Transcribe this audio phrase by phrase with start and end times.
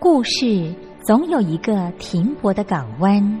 [0.00, 3.40] 故事总有一个停泊的港湾。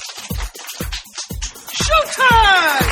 [1.73, 2.91] Showtime!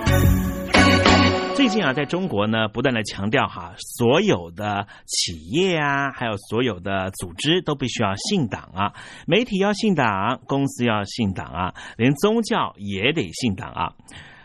[1.71, 8.91] 最近啊，在中国呢，不断的强调哈，所有的企业啊，还有所有的组织都必须要信党啊，
[9.25, 13.93] 媒体要信党，公司要信党啊，连宗教也得信党啊。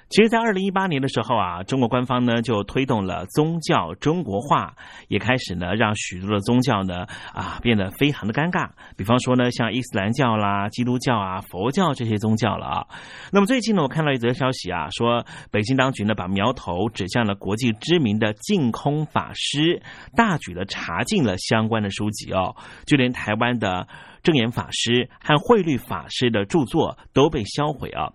[0.09, 4.73] 其实，在二零一八年的时候啊，中国官方呢就推动了宗教中国化，
[5.09, 8.71] 也开始呢让许多的宗教呢啊变得非常的尴尬。
[8.97, 12.87] 比方说呢，像伊斯兰教啦、基督教啊、佛教这些宗教了啊。
[13.33, 19.83] 那么最近呢，我看到一则消息啊，说北京当局呢把苗头指向了国际知名的净空法师，
[20.15, 22.55] 大举的查禁了相关的书籍哦，
[22.87, 23.89] 就连台湾的
[24.23, 28.13] 正言法师和慧律法师的著作都被销毁啊。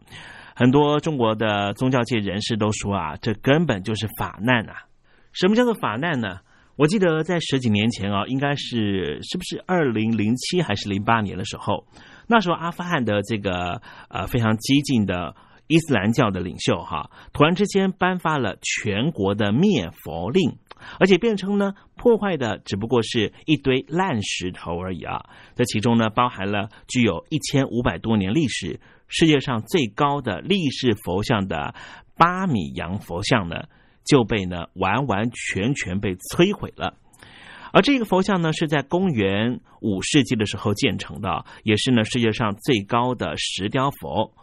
[0.61, 4.85] 很多中国的宗教界人士都说啊，这根本就是法难啊！
[5.33, 6.37] 什么叫做法难呢？
[6.75, 11.87] 我记得在十几年前啊，应该是是不是二零零七还是零八年的时候，
[12.27, 15.35] 那时候阿富汗的这个呃非常激进的
[15.65, 20.59] 伊斯兰教的领袖哈，突然之间颁发了全国的灭佛令，
[20.99, 25.25] 而且辩称呢，破坏的只不过是一堆烂石头而已啊！
[25.55, 28.79] 这其中呢，包含了具有一千五百多年历史。
[29.11, 31.75] 世界上最高的立式佛像的
[32.15, 33.65] 巴米扬佛像呢，
[34.05, 36.97] 就被呢完完全全被摧毁了。
[37.73, 44.33] 而这个佛像呢，是在公元五世纪的时候建成的，也是呢世界上最高的石雕佛。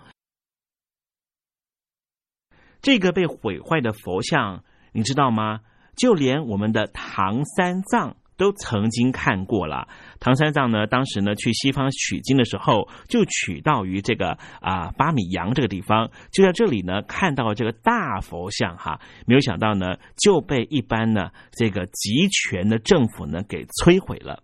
[2.82, 4.62] 这个被毁坏的佛像，
[4.92, 5.60] 你知道吗？
[5.96, 8.17] 就连我们的唐三藏。
[8.38, 9.86] 都曾经看过了，
[10.20, 24.42] 唐三藏呢，当时呢去西方取经的时候，就取到于这个啊巴米扬这个地方，就在这里呢看到这个大佛像哈，没有想到呢就被一般呢这个集权的政府呢给摧毁了。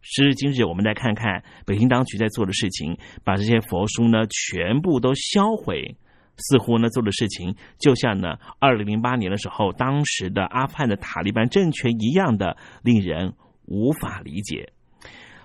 [0.00, 5.96] 时至今日，我们来看看北京当局在做的事情，把这些佛书呢全部都销毁。
[6.38, 13.32] 似乎呢做的事情就像呢二零零八年的时候，当时的阿富汗的塔利班政权一样的令人
[13.66, 14.72] 无法理解。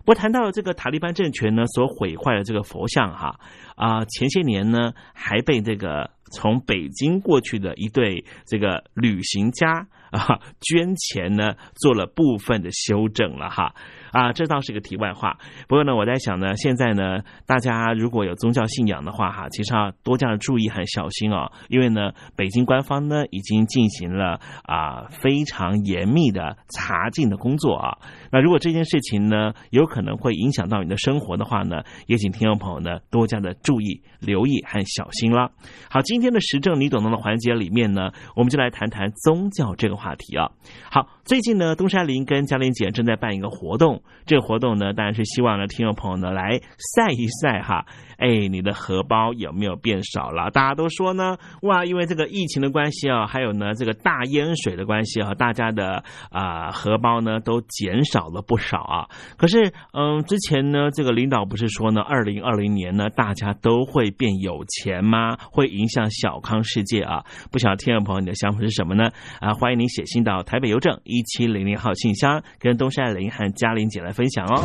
[0.05, 3.39] 我谈到这个塔利班政权呢所毁坏的这个佛像哈
[3.75, 13.73] 啊，前些年呢还被这个从北京过去的一对这个旅行家啊捐钱呢做了部分的修正了哈。
[14.11, 15.37] 啊，这倒是个题外话。
[15.69, 21.49] 不过呢，我在想呢，现在呢，大家如果有宗教信仰的话，哈，其实要多加的注意和小心哦。
[21.69, 27.97] 因为呢，北京官方呢已经进行了啊非常严密的查禁的工作啊。
[28.33, 35.51] 那如果这件事情呢有可能会影响到你的生活的话呢，也请听众朋友呢多加的注意、留意和小心了。
[35.89, 40.51] 好，今今天的时政你懂得的环节里面呢，我们就来谈谈宗教这个话题啊。
[40.91, 44.03] 好，最近呢，东山林跟嘉玲姐正在办一个活动。
[44.27, 46.61] 这个活动呢，当然是希望呢，听众朋友呢来
[46.95, 47.87] 晒一晒哈。
[48.17, 50.51] 哎，你的荷包有没有变少了？
[50.51, 59.07] 大家都说呢，哇，因为这个疫情的关系啊，还有呢这个大烟水的关系啊，大家的啊荷包呢都减少了不少啊。
[59.37, 65.35] 可是，嗯，之前呢，这个领导不是说呢，二零二零年呢，大家都会变有钱吗？
[65.51, 67.23] 会影响小康世界啊？
[67.51, 69.09] 不晓得听众朋友你的想法是什么呢？
[69.39, 74.61] 啊，欢迎您写信到台北邮政一七零零号信箱，跟东山林和嘉玲姐来分享哦。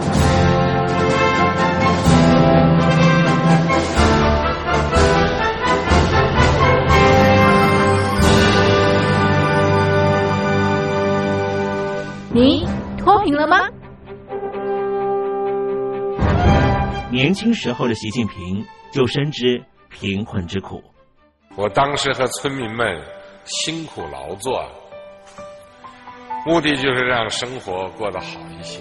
[12.34, 12.66] 你
[12.98, 13.56] 脱贫了吗？
[17.10, 18.62] 年轻时候的习近平
[18.92, 20.82] 就深知贫困之苦。
[21.58, 22.86] 我当时和村民们
[23.44, 24.62] 辛苦劳作，
[26.44, 28.78] 目的就是让生活过得好一些。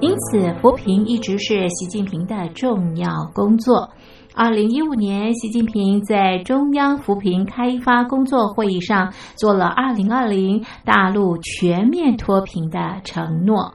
[0.00, 3.90] 因此，扶贫一直是习近平的重要工作。
[4.36, 13.74] 二零一五年，习近平在中央扶贫开发工作会议上做了二零二零大陆全面脱贫的承诺。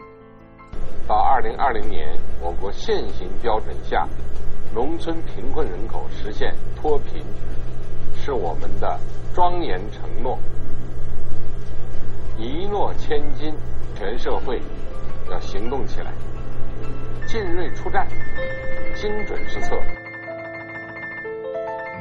[1.06, 2.08] 到二零二零年，
[2.42, 4.08] 我国现行标准下，
[4.74, 7.22] 农村贫困人口实现脱贫，
[8.22, 9.00] 是我们的
[9.34, 10.38] 庄严承诺。
[12.38, 13.54] 一诺千金，
[13.98, 14.62] 全社会
[15.30, 16.14] 要行动起来，
[17.28, 18.08] 进锐出战，
[18.96, 19.76] 精准施策。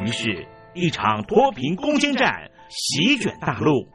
[0.00, 3.88] 于是，一场脱贫攻坚战席卷大陆。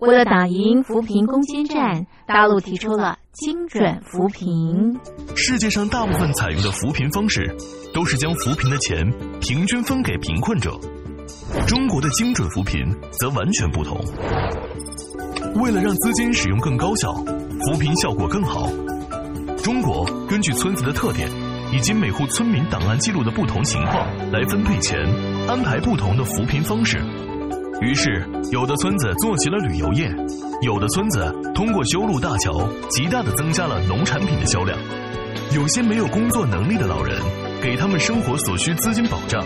[0.00, 4.98] 为了打赢扶贫攻坚战，大陆提出了精准扶贫。
[5.36, 7.56] 世界上大部分采用的扶贫方式，
[7.94, 9.08] 都是将扶贫的钱
[9.40, 10.78] 平均分给贫困者。
[11.66, 12.84] 中国的精准扶贫
[13.18, 13.98] 则完全不同。
[15.62, 18.68] 为了让资金使用更高效，扶贫效果更好，
[19.62, 21.28] 中国根据村子的特点
[21.72, 24.98] 以及每户村民档案记录的不同情况来分配钱，
[25.48, 26.98] 安排不同的扶贫方式。
[27.80, 30.08] 于是，有的村子做起了旅游业，
[30.62, 34.78] 有的村子通过修路大桥，极大的增加了农产品的销量。
[35.52, 37.20] 有些没有工作能力的老人，
[37.62, 39.44] 给他们生活所需资金保障；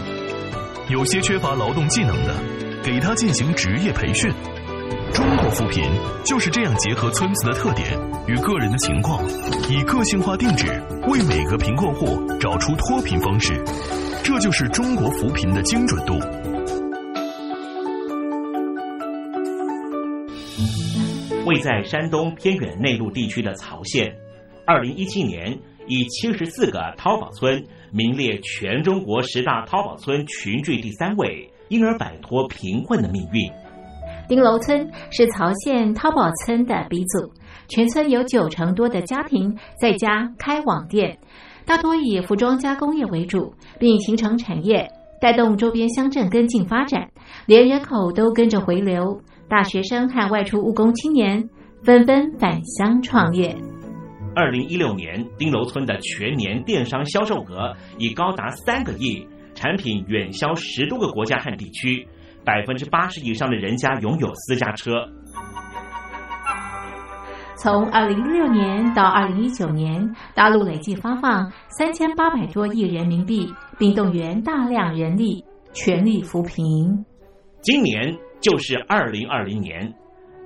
[0.88, 2.34] 有些缺乏劳动技能的，
[2.82, 4.32] 给他进行职业培训。
[5.12, 5.84] 中国扶贫
[6.24, 7.86] 就是这样结合村子的特点
[8.26, 9.22] 与个人的情况，
[9.68, 10.66] 以个性化定制
[11.08, 13.62] 为每个贫困户找出脱贫方式。
[14.24, 16.14] 这就是中国扶贫的精准度。
[21.44, 24.14] 位在山东偏远内陆地区的曹县，
[24.64, 33.50] 二零一七年以七十四个淘宝村名列全中国十大淘宝村群聚第三位，因而摆脱贫困的命运。
[34.28, 37.32] 丁楼村是曹县淘宝村的鼻祖，
[37.68, 41.18] 全村有九成多的家庭在家开网店，
[41.64, 44.86] 大多以服装加工业为主，并形成产业，
[45.22, 47.08] 带动周边乡镇跟进发展，
[47.46, 49.18] 连人口都跟着回流。
[49.48, 51.48] 大学生和外出务工青年
[51.82, 53.56] 纷纷返乡创业。
[54.34, 62.06] 二零一六年，丁楼村的全年电商销售额已高达三个亿，产品远销十多个国家和地区。
[62.44, 64.92] 百分之八十以上的人家拥有私家车。
[67.56, 77.04] 从二零一六年到二零一九年，大陆累计发放三千八百多亿人民币，并动员大量人力，全力扶贫。
[77.60, 79.92] 今年就是二零二零年，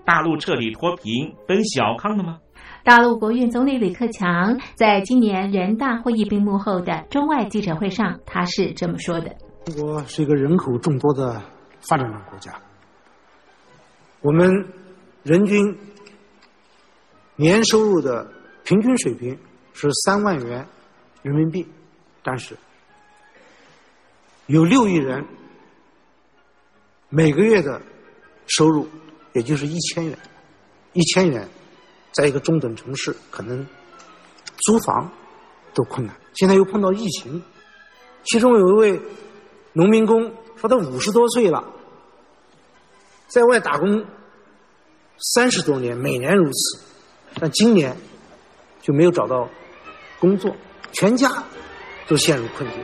[0.05, 2.39] 大陆彻底脱贫奔小康了吗？
[2.85, 9.37] 大陆国务院总理李克强在今年人大会议闭幕后的中外记者会上，他是这么说的
[9.67, 11.43] ：“中国是一个人口众多的。”
[11.89, 12.63] 发展中国家，
[14.21, 14.49] 我们
[15.25, 15.77] 人均
[17.35, 18.31] 年收入的
[18.63, 19.37] 平均水平
[19.73, 20.65] 是三万元
[21.23, 21.67] 人民币，
[22.23, 22.57] 但是
[24.47, 25.27] 有六亿人
[27.09, 27.83] 每个月的
[28.47, 28.87] 收入
[29.33, 30.17] 也就是一千元，
[30.93, 31.49] 一千元
[32.13, 33.67] 在一个中等城市可能
[34.59, 35.11] 租房
[35.75, 36.15] 都困难。
[36.35, 37.43] 现在又碰到疫情，
[38.25, 39.01] 其中有一位
[39.73, 40.33] 农民工。
[40.55, 41.65] 说他五十多岁了，
[43.27, 44.07] 在外打工
[45.35, 46.85] 三十多年，每年如此，
[47.41, 47.97] 但今年
[48.81, 49.49] 就没有找到
[50.21, 50.55] 工作，
[50.93, 51.43] 全家
[52.07, 52.79] 都陷入困境。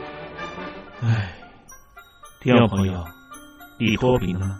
[1.03, 1.33] 唉，
[2.41, 3.01] 第二朋友，
[3.79, 4.59] 你脱贫了吗？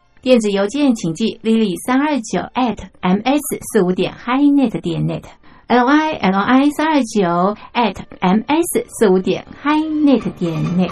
[0.21, 3.41] 电子邮件请寄 lily 三二九 at ms
[3.73, 10.91] 四五点 highnet 点 net，l i l i 三二九 at ms 四五点 highnet 点 net。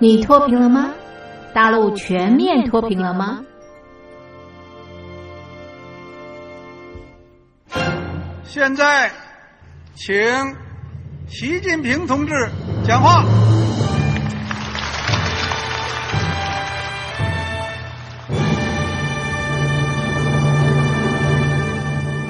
[0.00, 0.90] 你脱贫了吗？
[1.54, 3.44] 大陆全面脱贫了吗？
[8.42, 9.12] 现在，
[9.94, 10.16] 请
[11.28, 12.32] 习近平同志
[12.84, 13.24] 讲话。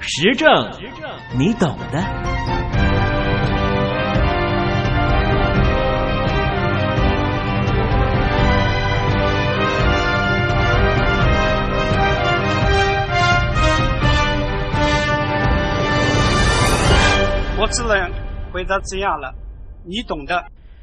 [0.00, 0.48] 时政，
[1.36, 1.98] 你懂的。
[17.60, 18.10] 我只能
[18.52, 19.34] 回答这样了，
[19.84, 20.44] 你懂的。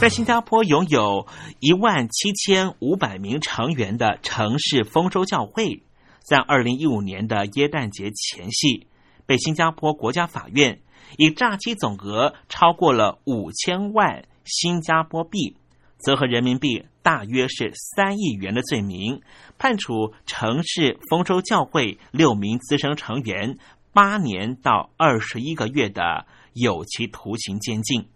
[0.00, 1.26] 在新加坡拥有
[1.58, 5.82] 一万七千五百名成员的城市丰收教会，
[6.22, 8.86] 在二零一五年的耶诞节前夕，
[9.26, 10.80] 被新加坡国家法院
[11.18, 15.58] 以诈欺总额超过了五千万新加坡币，
[16.02, 19.20] 折合人民币大约是三亿元的罪名，
[19.58, 23.58] 判处城市丰收教会六名资深成员
[23.92, 28.08] 八年到二十一个月的有期徒刑监禁。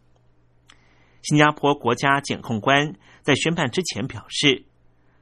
[1.25, 4.67] 新加坡国家检控官在宣判之前表示，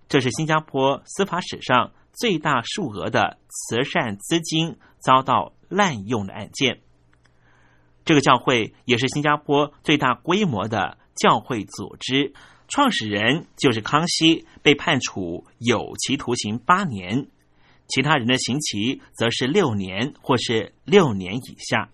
[0.09, 6.81] 这是新加坡司法史上最大数额的慈善资金遭到滥用的案件。
[8.05, 12.35] 这个教会也是新加坡最大规模的教会组织，
[12.67, 17.29] 创始人就是康熙，被判处有期徒刑八年，
[17.87, 21.91] 其他人的刑期则是六年或是六年以下。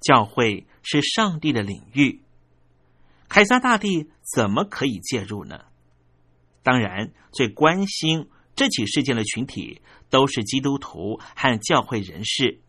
[0.00, 2.20] 教会是上帝的领域。
[3.28, 5.60] 凯撒大帝怎么可以介入呢？
[6.62, 12.60] 当然，最关心这起事件的群体都是基督徒和教会人士，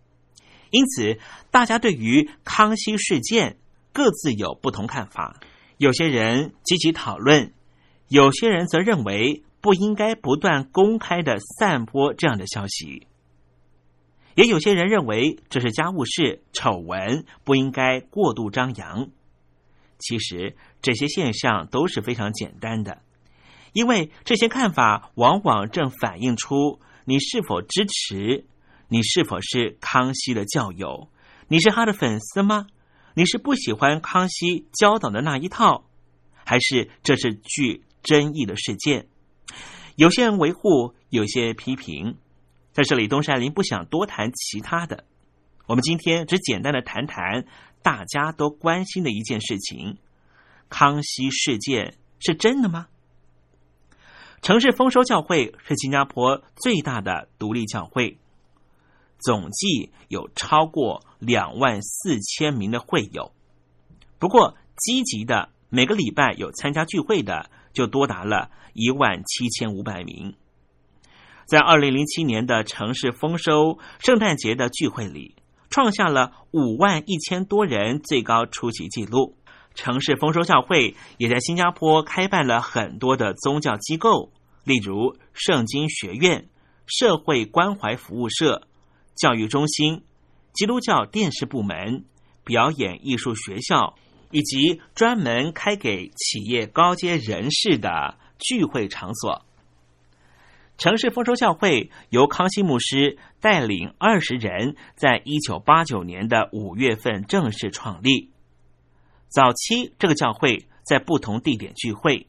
[0.70, 1.18] 因此
[1.50, 3.58] 大家对于康熙事件
[3.94, 5.40] 各自有不同看法。
[5.78, 7.54] 有些人积极讨论，
[8.08, 13.08] 有些人则认为不应该不断公开的散播这样的消息，
[14.36, 19.10] 也有些人认为这是家务事、丑闻，不应该过度张扬。
[20.00, 23.02] 其实这些现象都是非常简单的，
[23.74, 28.46] 因为这些看法往往正反映出你是否支持，
[28.88, 31.10] 你是否是康熙的教友，
[31.48, 32.68] 你是他的粉丝吗？
[33.16, 35.86] 你是不喜欢康熙教导的那一套，
[36.46, 39.08] 还是这是具争议的事件？
[39.96, 42.18] 有些人维护，有些批评。
[42.72, 45.06] 在这里，东山林不想多谈其他的，
[45.66, 47.46] 我们今天只简单的谈谈。
[47.88, 49.96] 大家都关心的一件事情：
[50.68, 52.88] 康熙事件是真的吗？
[54.42, 58.18] 城市丰收教会是新加坡最大的独立教会，
[59.20, 63.32] 总计有超过两万四千名的会友。
[64.20, 70.36] 不过，积极的每个礼拜有参加聚会的就多达了一万七千五百名。
[71.46, 75.38] 在二零零七年的城市丰收圣诞节的聚会里。
[75.70, 79.38] 创下了五万一千多人最高出席记录。
[79.76, 84.32] 城市丰收教会也在新加坡开办了很多的宗教机构，
[84.64, 86.50] 例如圣经学院、
[86.88, 88.68] 社会关怀服务社、
[89.16, 90.04] 教育中心、
[90.54, 92.06] 基督教电视部门、
[92.44, 93.96] 表演艺术学校，
[94.32, 99.46] 以及专门开给企业高阶人士的聚会场所。
[100.78, 108.30] 城市丰收教会由康熙牧师带领二十人，在一九八九年的五月份正式创立。
[109.28, 112.28] 早期，这个教会在不同地点聚会，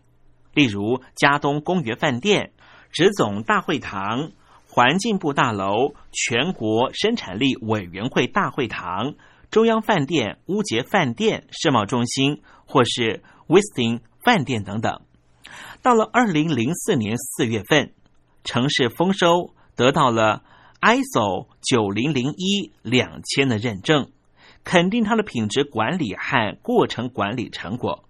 [0.54, 2.52] 例如嘉东公园饭店、
[2.90, 4.32] 直总大会堂、
[4.66, 9.14] 环境部大楼、全国生产力委员会大会堂、
[9.50, 15.02] 中央饭店、乌节饭店、世贸中心，或是 Westin 饭店等等。
[15.82, 17.92] 到了二零零四年四月份，
[18.44, 20.42] 城市丰收得到了
[20.80, 24.10] ISO 九零零一两千的认证，
[24.64, 28.04] 肯定它的品质管理和过程管理成果。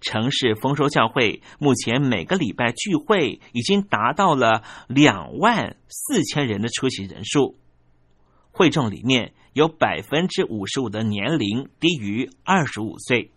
[0.00, 7.58] 城市丰收教会目前每个礼拜聚会已经达到了两万四千人的出席人数，
[8.50, 13.30] 会众里面有百分之五十五的年龄低于二十五岁，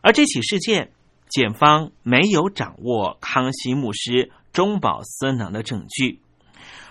[0.00, 0.92] 而这起事件，
[1.28, 6.20] 检方没有掌握康熙牧师中饱私囊的证据。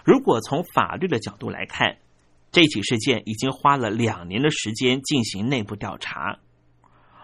[0.03, 1.97] 如果从法律的角度来看，
[2.51, 6.39] 这起事件已经花了两年的时间进行内部调查。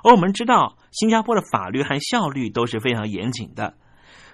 [0.03, 3.73] 而我们知道，新加坡的法律和效率都是非常严谨的。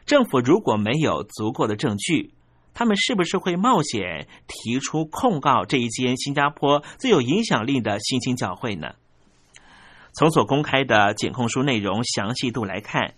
[0.05, 2.33] 政府如果没有足够的证据，
[2.73, 8.95] 他们是不是会冒险提出控告这一间新加坡最有影响力的新兴教会呢？
[10.13, 13.13] 从所公开的检控书内容详细度来看，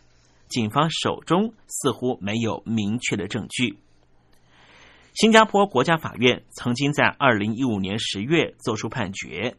[0.53, 3.79] 警方手中似乎没有明确的证据。
[5.15, 9.57] 新加坡国家法院曾经在二零一五年十月作出判决。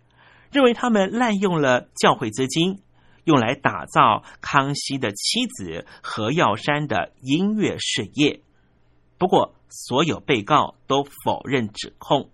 [0.52, 2.78] 认为他们滥用了教会资金，
[3.24, 8.40] 用来打造康熙的妻子何耀珊的音乐事业。
[9.18, 12.30] 不过，所有被告都否认指控，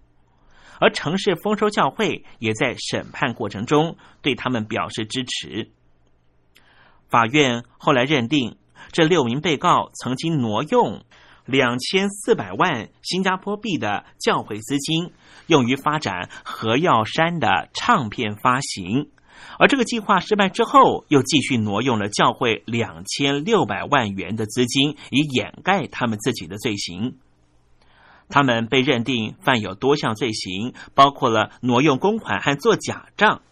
[0.80, 5.70] 而城市丰收教会也在审判过程中对他们表示支持。
[7.10, 8.56] 法院后来认定，
[8.92, 11.02] 这六名被告曾经挪用。
[11.46, 15.10] 两千四百万新加坡币的教会资金
[15.48, 19.08] 用于发展何耀山的唱片发行，
[19.58, 27.16] 而这个计划失败之后，又继续挪用了教会两千六百万元的资金，以掩盖他们自己的罪行。
[28.28, 33.42] 他们被认定犯有多项罪行，包括了挪用公款和做假账。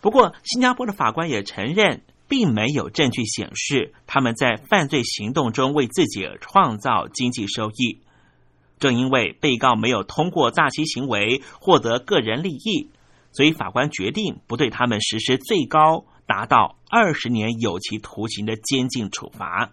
[0.00, 2.02] 不过，新加坡的法官也承认。
[2.28, 8.00] 并没有证据显示他们在犯罪行动中为自己创造经济收益。
[8.78, 12.90] 正因为被告没有通过诈欺行为获得个人利益，
[13.32, 19.72] 所以法官决定不对他们实施最高达到二十年有期徒刑的监禁处罚。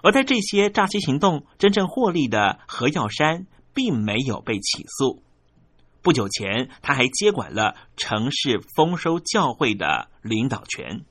[0.00, 5.22] 而在这些诈欺行动真正获利的何耀山，并没有被起诉。
[6.00, 11.04] 不久前，他还接管了城市丰收教会的领导权。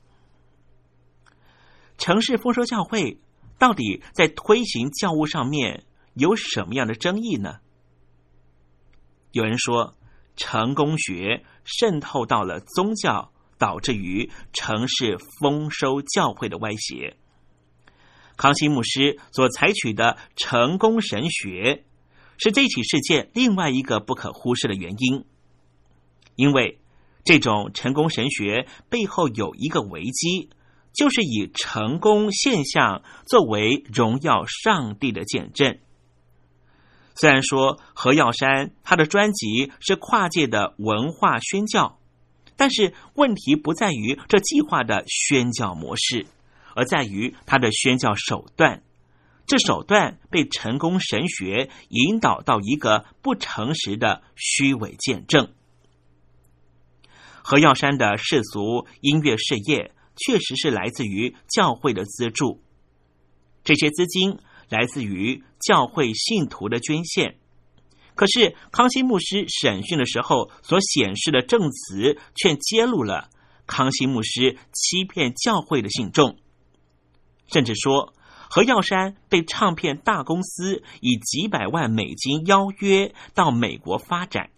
[1.98, 3.20] 城市丰收教会
[3.58, 5.84] 到底在推行教务上面
[6.14, 7.58] 有什么样的争议呢？
[9.32, 9.94] 有人说，
[10.36, 17.16] 成功学渗透到了宗教，导致于城市丰收教会的歪斜。
[18.36, 21.84] 康熙牧师所采取的成功神学，
[22.38, 25.24] 是这起事件另外一个不可忽视的原因，
[26.36, 26.78] 因为
[27.24, 30.50] 这种成功神学背后有一个危机。
[30.98, 35.78] 就是以成功现象作为荣耀上帝的见证。
[37.14, 42.00] 虽然说何耀山他的专辑是跨界的文化宣教，
[42.56, 46.26] 但是问题不在于这计划的宣教模式，
[46.74, 48.82] 而在于他的宣教手段。
[49.46, 55.52] 这手段被成功神学引导到一个不诚实的虚伪见证。
[57.44, 59.92] 何耀山的世俗音乐事业。
[60.18, 62.60] 确实是来自于教会的资助，
[63.64, 67.36] 这些资金来自于教会信徒的捐献。
[68.14, 73.30] 可是康熙牧师审讯的时候所显示的证词，却揭露了
[73.66, 76.36] 康熙牧师欺骗教会的信众，
[77.46, 78.12] 甚至说
[78.50, 84.50] 何耀山被唱片大公司以几百万美金邀约到美国发展。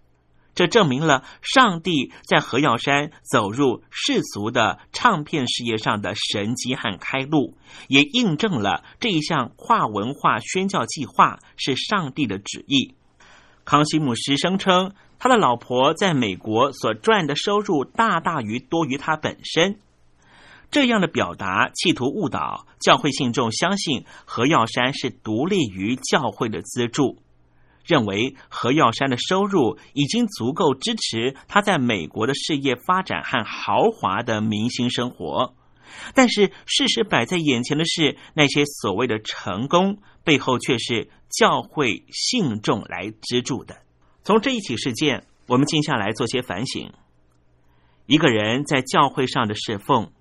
[0.55, 7.57] 这证明了上帝在何耀山走入世俗的唱片事业上的神迹和开路，
[7.89, 12.95] 也印证了这一项跨文化宣教计划是上帝的旨意。
[13.65, 19.79] 康熙牧师声称，他的老婆在美国所赚的收入大大于多于他本身。
[20.71, 27.19] 这样的表达企图误导教会信众，相信何耀山是独立于教会的资助。
[27.90, 35.57] 认为何耀山的收入已经足够支持他在美国的事业发展和豪华的明星生活，
[36.14, 43.83] 但是事实摆在眼前的是，那些所谓的成功背后却是教会信众来资助的。
[44.22, 46.92] 从这一起事件，我们静下来做些反省：
[48.07, 50.12] 一个人在教会上的侍奉，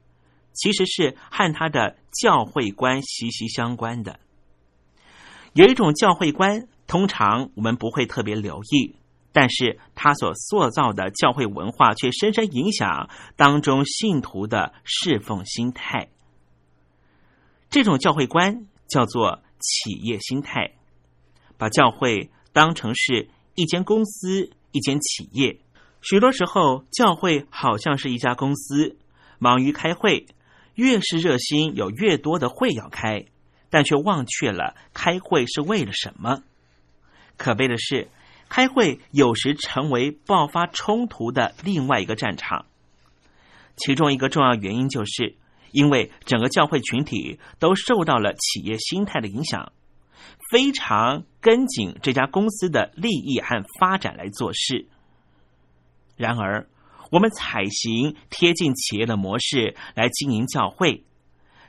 [0.54, 4.20] 其实是和他的教会观息息相关的。
[5.54, 6.68] 有一种教会观。
[6.90, 8.96] 通常我们不会特别留意，
[9.32, 16.10] 但是他所塑造的教会文化却深深影响当中信徒的侍奉心态。
[17.70, 20.72] 这种教会观叫做企业心态，
[21.60, 25.60] 把教会当成是一间公司、一间企业。
[26.02, 28.98] 许多时候，教会好像是一家公司，
[29.38, 30.26] 忙于开会，
[30.74, 33.26] 越是热心，有越多的会要开，
[33.70, 36.42] 但却忘却了开会是为了什么。
[37.40, 38.10] 可悲的是，
[38.50, 42.68] 开会有时成为爆发冲突的另外一个战场。
[43.76, 45.36] 其中一个重要原因就是。
[45.72, 49.72] 因为整个教会群体都受到了企业心态的影响，
[50.50, 54.88] 非常跟紧这家公司的利益和发展来做事。
[56.18, 56.68] 然而，
[57.12, 61.04] 我们采行贴近企业的模式来经营教会，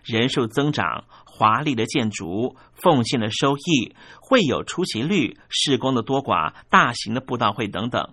[0.03, 1.05] 人数增长、
[1.41, 8.11] 华丽的建筑、奉献的收益、会有出席率、施工的多寡、大型的布道会等等，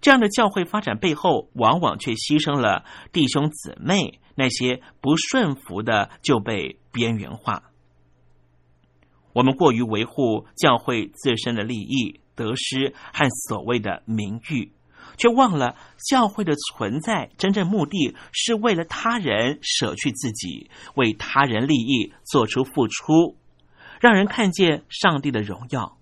[0.00, 4.20] 这样的教会发展背后，往往却牺牲了弟兄姊妹。
[4.36, 7.64] 那些不顺服的就被边缘化。
[9.32, 14.70] 我们过于维护教会自身的利益、得失和所谓的名誉，
[15.18, 15.76] 却忘了
[16.08, 23.36] 教会的存在真正目的是为了他人舍去自己，为他人利益做出付出，
[24.00, 25.98] 让人看见上帝的荣耀。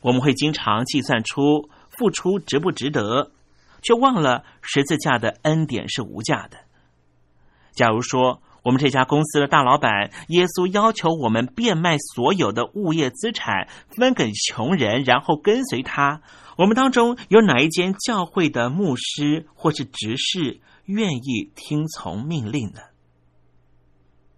[0.00, 3.32] 我们会经常计算出付出值不值得，
[3.82, 6.58] 却忘了十字架的恩典是无价的。
[7.72, 16.22] 假如说我们这家公司的大老板耶稣要求我们变卖所有的物业资产分给穷人，然后跟随他，
[16.56, 22.80] 我们当中有哪一间教会的牧师或是执事愿意听从命令呢？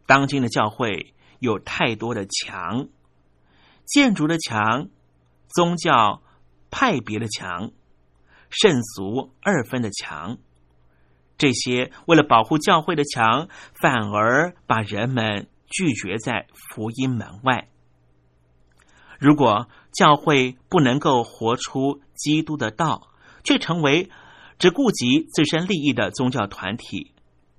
[0.07, 2.89] 当今的教会有太多的墙，
[3.85, 4.89] 建筑的墙，
[5.49, 6.21] 宗教
[6.71, 7.71] 派别的墙，
[8.51, 10.39] 圣俗二分的墙。
[11.39, 17.69] 这些为了保护教会的墙，反而把人们拒绝在福音门外。
[19.19, 23.09] 如果教会不能够活出基督的道，
[23.45, 24.11] 却成为
[24.59, 27.13] 只顾及自身利益的宗教团体，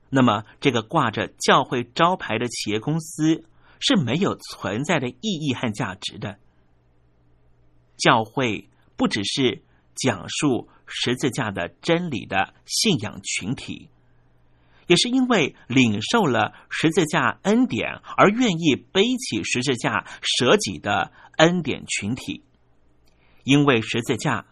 [0.09, 3.43] 那么这个挂着教会招牌的企业公司
[3.79, 6.37] 是没有存在的意义和价值的。
[7.97, 9.63] 教会不只是
[9.97, 10.69] 讲述。
[10.89, 13.89] 十字架的真理的信仰群体，
[14.88, 22.45] 也是因为领受了十字架恩典而愿意背起十字架舍己的恩典群体。
[23.43, 24.45] 因为十字架，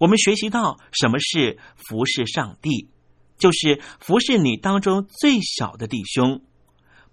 [0.00, 2.90] 我们学习到什么是服侍上帝，
[3.38, 6.42] 就是服侍你当中最小的弟兄，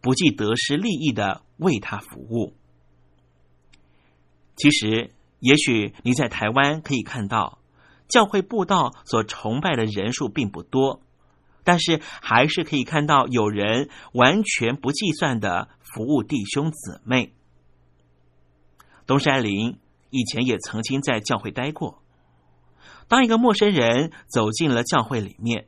[0.01, 2.57] 不计得失利益的为他服务。
[4.55, 7.59] 其实，也许你在台湾可以看到。
[8.13, 11.01] 教会布道所崇拜的人数并不多，
[11.63, 17.33] 但是还是可以看到有人完全不计算的服务弟兄姊妹。
[19.07, 19.79] 东山林
[20.11, 22.03] 以前也曾经在教会待过。
[23.07, 25.65] 当一个陌生人走进了教会里面，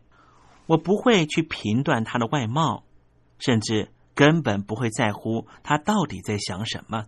[0.68, 2.84] 我不会去评断他的外貌，
[3.40, 7.06] 甚至根本不会在乎他到底在想什么，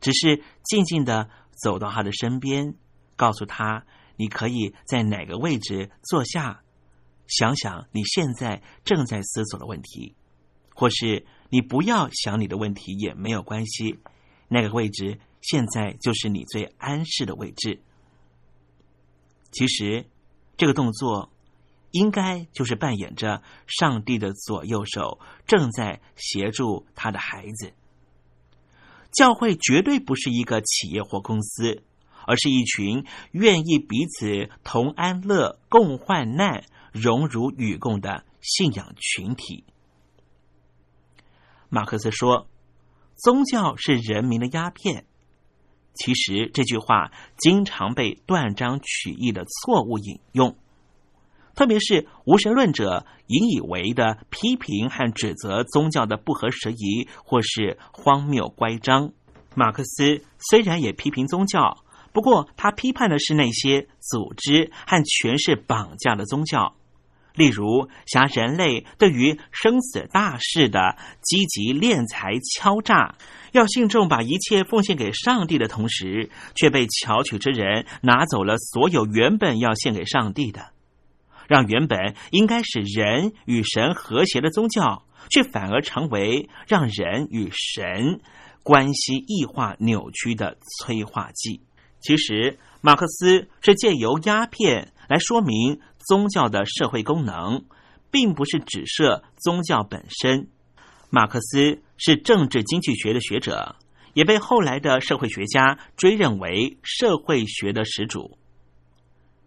[0.00, 2.74] 只是静静的走到他的身边，
[3.14, 3.84] 告诉他。
[4.16, 6.62] 你可以在哪个位置坐下，
[7.26, 10.14] 想想你现在正在思索的问题，
[10.74, 13.98] 或是你不要想你的问题也没有关系。
[14.48, 17.82] 那个位置现在就是你最安适的位置。
[19.50, 20.06] 其实，
[20.56, 21.32] 这个动作
[21.92, 27.72] 应该就是扮演着上帝的左右手，正在协助他的孩子。
[29.12, 31.84] 教会绝对不是一个企业或公司。
[32.26, 39.64] 而是一群愿意彼此同安乐、共患难、荣辱与共的信仰群体。
[41.68, 42.46] 马克思说
[43.16, 45.06] ：“宗教是人民的鸦片。”
[45.94, 50.56] 其实这句话经常被断章取义的错误引用，
[51.54, 59.12] 特别是无神论者引以为的批评和指责宗教的不合时宜或是荒谬乖张。
[59.54, 61.83] 马克思虽然也批评宗教。
[62.14, 66.76] 不过，他批判的是那些组织和权势绑架的宗教，
[67.34, 73.16] 例如挟人类对于生死大事的积极敛财敲诈，
[73.50, 80.68] 要信众把一切奉献给上帝的同时，却被巧取之人拿走了所有原本要献给上帝的，
[81.48, 88.20] 让原本应该使人与神和谐的宗教，却反而成为让人与神
[88.62, 91.60] 关系异化扭曲的催化剂。
[92.04, 97.64] 其实，马克思是借由鸦片来说明宗教的社会功能，
[98.10, 100.48] 并不是指涉宗教本身。
[101.08, 103.76] 马克思是政治经济学的学者，
[104.12, 108.36] 也被后来的社会学家追认为社会学的始祖。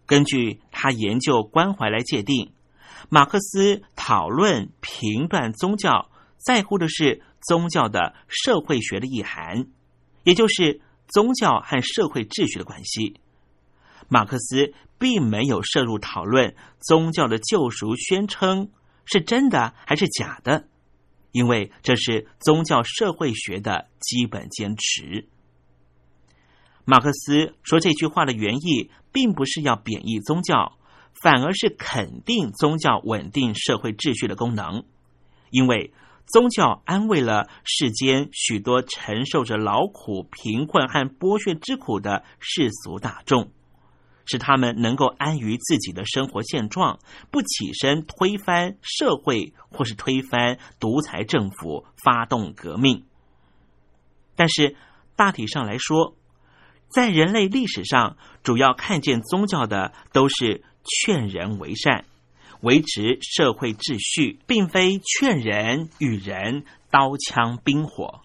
[0.04, 2.52] 根据他研究关怀来界定，
[3.08, 9.68] 马克思讨论评断宗教，在乎的是宗教的社会学的意涵，
[10.24, 13.20] 也就是宗教和社会秩序的关系。
[14.08, 18.70] 马克思并没有涉入讨论宗教的救赎宣称
[19.04, 20.66] 是真的还是假的，
[21.32, 25.28] 因为这是宗教社会学的基本坚持。
[26.84, 30.78] 马克思说这句话的原意，并不是要贬义宗教，
[31.20, 34.84] 反而是肯定宗教稳定社会秩序的功能，
[35.50, 35.92] 因为
[36.32, 43.50] 宗教安慰了世间许多承受着劳苦、贫困和剥削之苦的世俗大众。
[44.30, 46.98] 使他们能够安于自己的生活现状，
[47.30, 53.06] 不起身推翻社会或是推翻独裁政府，发动革命。
[54.36, 54.76] 但是
[55.16, 56.14] 大体上来说，
[56.90, 62.04] 在人类历史上，主要看见宗教的都是劝人为善、
[62.60, 68.20] 维持社会秩序，并非劝人与人刀枪兵火。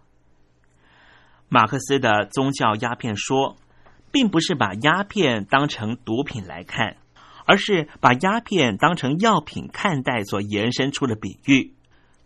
[1.49, 3.57] 马克思的宗教鸦片说。
[4.13, 6.97] 并不是把鸦片当成毒品来看，
[7.47, 11.73] 而是把鸦片当成药品看待所延伸出的比喻，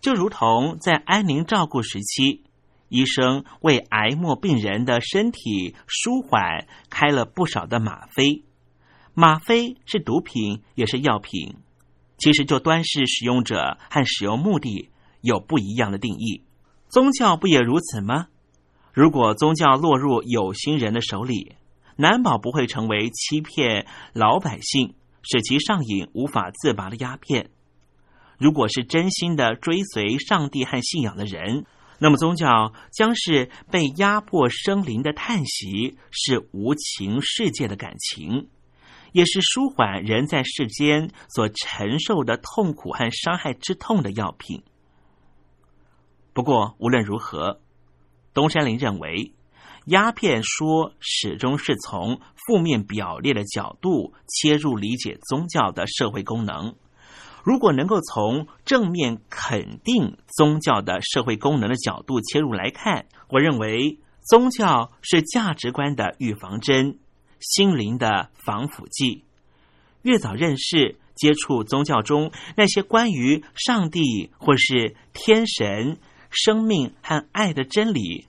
[0.01, 2.43] 就如同在安宁照顾时期，
[2.89, 8.43] 医生为癌末病人的身体舒缓开了不少的吗啡。
[9.13, 11.55] 吗啡是毒品也是药品，
[12.17, 14.89] 其实就端视使用者和使用目的
[15.21, 16.43] 有不一样的定义。
[16.89, 18.27] 宗教不也如此吗？
[18.93, 21.55] 如果宗教落入有心人的手里，
[21.95, 27.49] 难保不会成为欺骗老百姓、使其上瘾无法自拔的鸦片。
[28.37, 31.65] 如果是真心的追随上帝和信仰的人，
[31.99, 38.47] 那么宗教将是被压迫生灵的叹息，是无情世界的感情，
[39.11, 44.63] 也是舒缓人在世间所承受的痛苦和伤害之痛的药品。
[46.33, 47.61] 不过无论如何，
[48.33, 49.33] 东山林认为。
[49.87, 56.75] 鸦片说始终是从负面表列的角度切入理解宗教的社会功能。
[57.41, 63.97] 如果能够从正面肯定宗教的社会功能的角度切入来看，我认为
[64.29, 66.99] 宗教是价值观的预防针，
[67.39, 69.23] 心灵的防腐剂。
[70.01, 75.97] 越早认识、接触宗教中那些关于上帝或是天神、
[76.29, 78.27] 生命和爱的真理，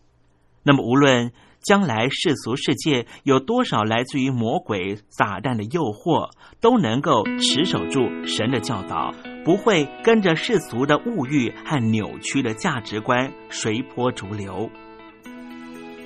[0.62, 1.32] 那么无论。
[1.60, 9.12] 将来世俗世界有多少来自于魔鬼撒旦的诱惑，都能够持守住神的教导，
[9.44, 14.70] 不会跟着世俗的物欲和扭曲的价值观随波逐流。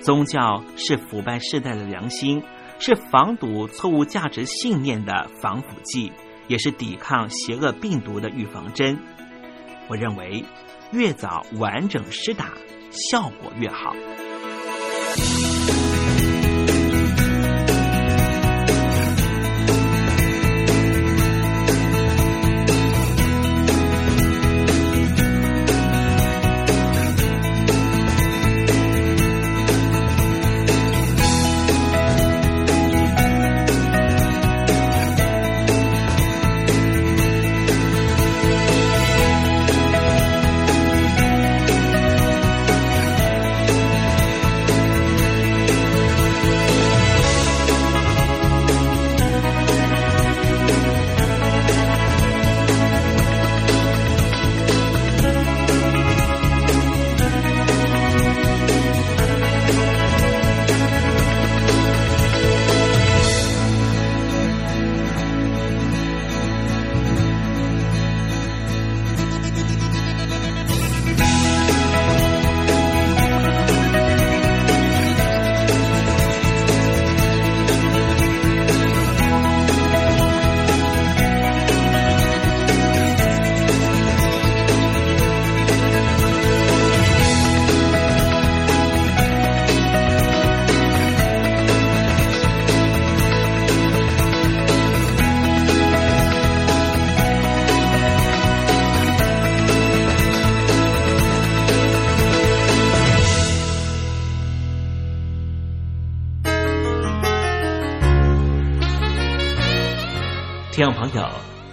[0.01, 2.43] 宗教是腐败世代的良心，
[2.85, 6.11] 是防堵错误价值信念的防腐剂，
[6.49, 8.99] 也是抵抗邪恶病毒的预防针。
[9.89, 10.45] 我认为，
[10.91, 12.51] 越早完整施打，
[12.91, 13.95] 效果越好。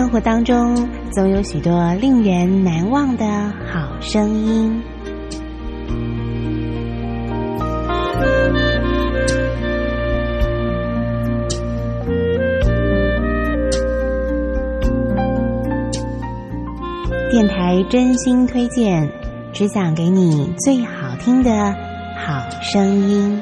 [0.00, 3.26] 生活当中总有许多令人难忘的
[3.70, 4.82] 好声音。
[17.30, 19.06] 电台真心推荐，
[19.52, 21.76] 只想给你最好听的
[22.16, 23.38] 好声音。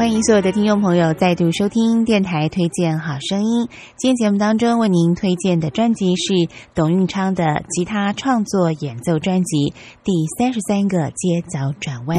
[0.00, 3.68] 欢迎所有的听众朋友再度收听电台推荐好声音。
[3.98, 6.32] 今天节目当中为您推荐的专辑是
[6.74, 9.56] 董运昌的吉他创作演奏专辑
[10.02, 12.18] 《第三十三个街角转弯》。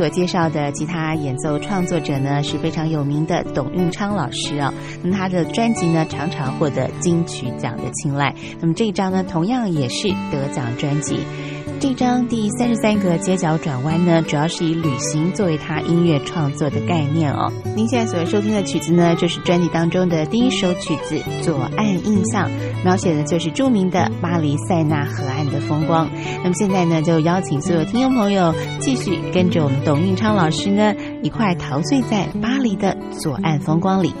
[0.00, 4.72] 所介绍的吉他演奏创作者呢是非常有名的董运昌老师啊。
[5.02, 8.34] 那他的专辑呢常常获得金曲奖的青睐。
[8.62, 11.18] 那么这一张呢同样也是得奖专辑。
[11.80, 17.50] 这张第三十三个街角转弯呢，主要是以旅行作为他音乐创作的概念哦。
[17.74, 22.46] 您现在所收听的曲子呢，就是专辑当中的第一首曲子《左岸印象》，
[22.84, 26.06] 描写的就是著名的巴黎塞纳河岸的风光。
[26.44, 34.12] 那么现在呢，就邀请所有听众朋友继续跟着我们董运昌老师呢，一块陶醉在巴黎的左岸风光里。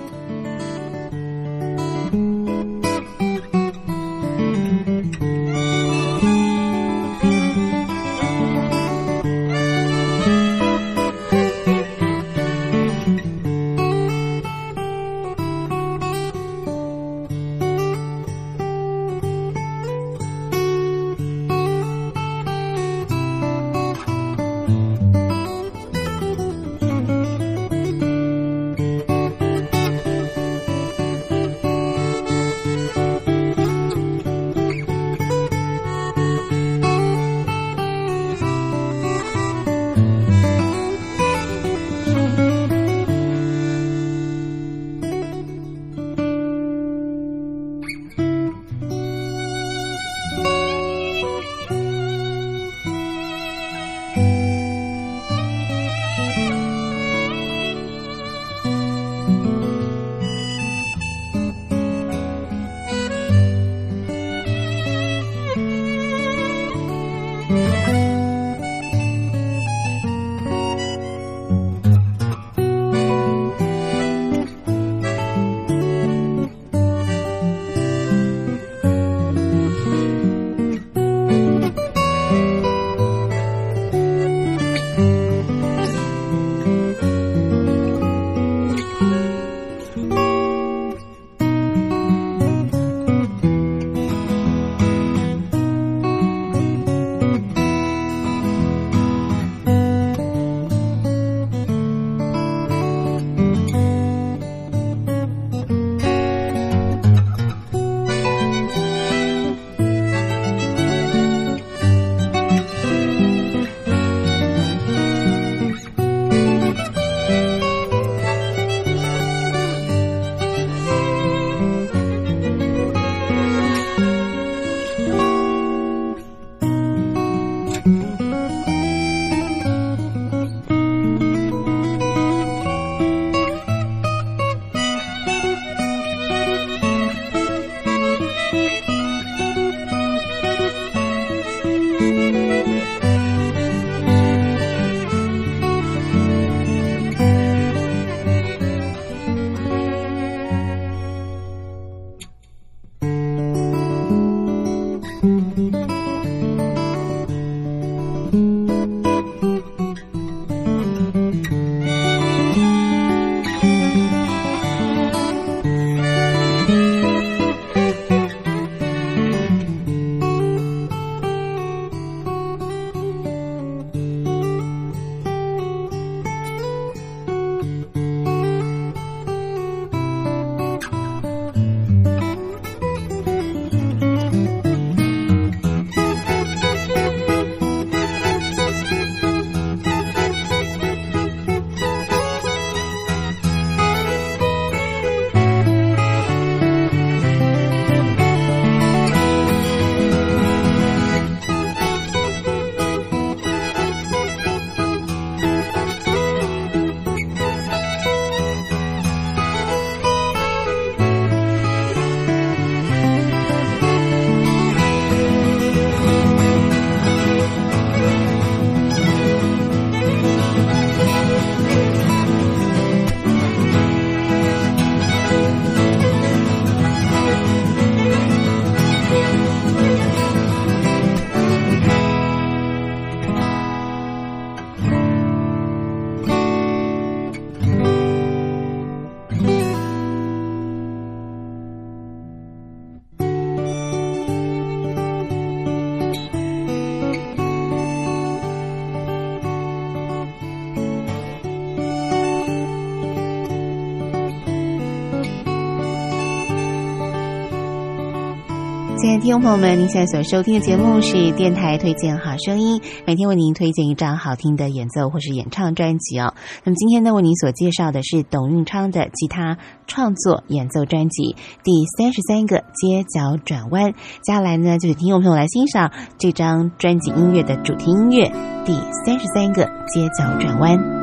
[259.30, 266.34] 听众朋友们，您现在所收听的节目是电台推荐好声音，每天为您推荐一张好听的演奏或是演唱专辑哦。
[266.64, 269.56] 那么今天呢，为您所介绍的是董运昌的吉他
[269.86, 273.92] 创作演奏专辑第三十三个街角转弯。
[273.92, 278.24] 接下来呢，就是听众朋友来欣赏这张专辑音乐的主题音乐
[278.64, 278.72] 第
[279.06, 280.99] 三十三个街角转弯。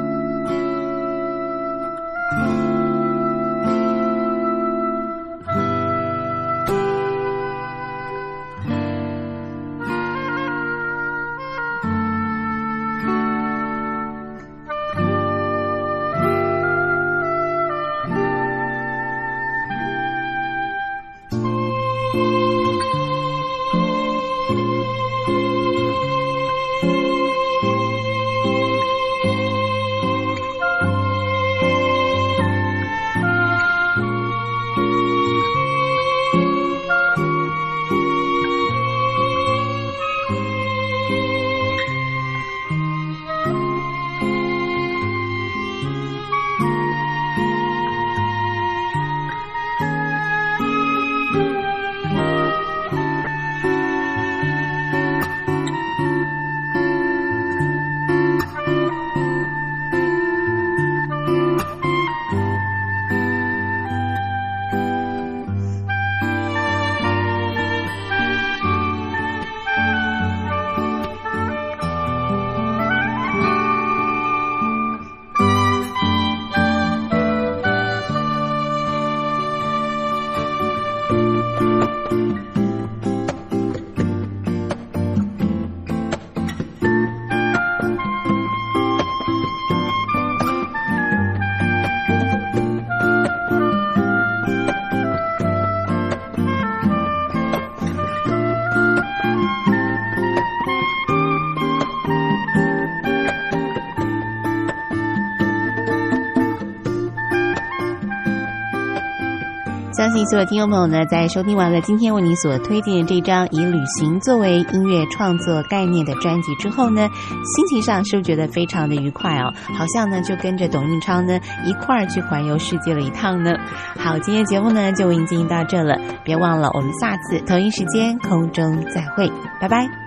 [109.97, 117.09] 相信所有听众朋友呢，在收听完了今天为您所推荐的这张以旅行作为音乐创作概念的专辑之后呢，
[117.55, 119.51] 心情上是不是觉得非常的愉快哦？
[119.73, 123.55] 好像呢就跟着董运昌呢一块儿去环游世界了一趟呢。
[123.97, 129.27] 好，今天节目呢就为您进行到这了，别忘了我们下次同一时间空中再会，
[129.59, 130.06] 拜拜。